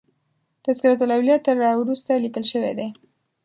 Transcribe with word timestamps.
تذکرة 0.65 0.97
الاولیاء 1.03 1.43
تر 1.45 1.55
را 1.63 1.71
وروسته 1.81 2.11
لیکل 2.23 2.43
شوی 2.51 2.71
دی. 2.77 2.87